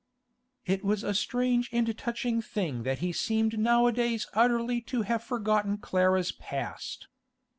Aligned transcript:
It 0.65 0.83
was 0.83 1.03
a 1.03 1.13
strange 1.13 1.69
and 1.71 1.95
touching 1.95 2.41
thing 2.41 2.81
that 2.81 2.97
he 3.05 3.13
seemed 3.13 3.59
nowadays 3.59 4.27
utterly 4.33 4.81
to 4.89 5.03
have 5.03 5.23
forgotten 5.23 5.77
Clara's 5.77 6.31
past. 6.31 7.07